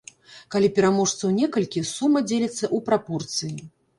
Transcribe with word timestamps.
Калі 0.53 0.69
пераможцаў 0.77 1.29
некалькі, 1.41 1.83
сума 1.91 2.23
дзеліцца 2.29 2.55
ў 2.55 2.77
прапорцыі. 2.87 3.57